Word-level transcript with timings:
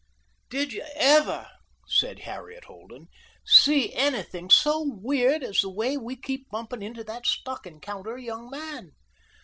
"Did 0.49 0.73
you 0.73 0.83
ever," 0.95 1.47
said 1.87 2.21
Harriet 2.21 2.63
Holden, 2.63 3.07
"see 3.45 3.93
anything 3.93 4.49
so 4.49 4.83
weird 4.83 5.43
as 5.43 5.59
the 5.61 5.69
way 5.69 5.95
we 5.95 6.15
keep 6.15 6.49
bumping 6.49 6.81
into 6.81 7.03
that 7.03 7.27
stocking 7.27 7.79
counter 7.79 8.17
young 8.17 8.49
man?" 8.49 8.93